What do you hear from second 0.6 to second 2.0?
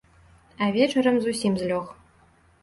А вечарам зусім злёг.